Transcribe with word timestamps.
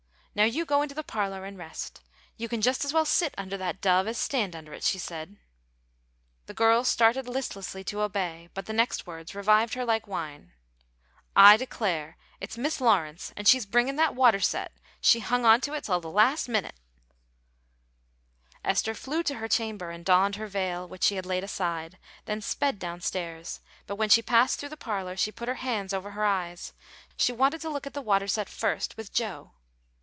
"Now 0.33 0.45
you 0.45 0.63
go 0.63 0.81
into 0.81 0.95
the 0.95 1.03
parlor 1.03 1.43
and 1.43 1.57
rest. 1.57 1.99
You 2.37 2.47
can 2.47 2.61
just 2.61 2.85
as 2.85 2.93
well 2.93 3.03
sit 3.03 3.35
under 3.37 3.57
that 3.57 3.81
dove 3.81 4.07
as 4.07 4.17
stand 4.17 4.55
under 4.55 4.71
it," 4.71 4.81
she 4.85 4.97
said. 4.97 5.35
The 6.45 6.53
girl 6.53 6.85
started 6.85 7.27
listlessly 7.27 7.83
to 7.83 7.99
obey, 7.99 8.47
but 8.53 8.65
the 8.65 8.71
next 8.71 9.05
words 9.05 9.35
revived 9.35 9.73
her 9.73 9.83
like 9.83 10.07
wine: 10.07 10.53
"I 11.35 11.57
declare 11.57 12.15
it's 12.39 12.57
Mis' 12.57 12.79
Lawrence, 12.79 13.33
and 13.35 13.45
she's 13.45 13.65
bringing 13.65 13.97
that 13.97 14.15
water 14.15 14.39
set; 14.39 14.71
she 15.01 15.19
hung 15.19 15.43
on 15.43 15.59
to 15.61 15.73
it 15.73 15.83
till 15.83 15.99
the 15.99 16.09
last 16.09 16.47
minit." 16.47 16.75
Esther 18.63 18.95
flew 18.95 19.23
to 19.23 19.35
her 19.35 19.49
chamber 19.49 19.91
and 19.91 20.05
donned 20.05 20.37
her 20.37 20.47
veil, 20.47 20.87
which 20.87 21.03
she 21.03 21.17
had 21.17 21.25
laid 21.25 21.43
aside, 21.43 21.97
then 22.23 22.39
sped 22.39 22.79
down 22.79 23.01
stairs; 23.01 23.59
but 23.85 23.97
when 23.97 24.07
she 24.07 24.21
passed 24.21 24.61
through 24.61 24.69
the 24.69 24.77
parlor 24.77 25.17
she 25.17 25.29
put 25.29 25.49
her 25.49 25.55
hands 25.55 25.93
over 25.93 26.11
her 26.11 26.23
eyes: 26.23 26.71
she 27.17 27.33
wanted 27.33 27.59
to 27.59 27.69
look 27.69 27.85
at 27.85 27.93
the 27.93 28.01
water 28.01 28.29
set 28.29 28.47
first 28.47 28.95
with 28.95 29.11
Joe. 29.13 29.51